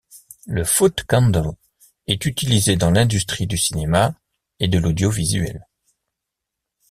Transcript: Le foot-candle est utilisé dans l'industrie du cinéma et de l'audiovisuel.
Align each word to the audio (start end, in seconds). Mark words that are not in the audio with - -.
Le 0.47 0.63
foot-candle 0.63 1.51
est 2.07 2.25
utilisé 2.25 2.75
dans 2.75 2.89
l'industrie 2.89 3.45
du 3.45 3.55
cinéma 3.55 4.15
et 4.59 4.67
de 4.67 4.79
l'audiovisuel. 4.79 5.67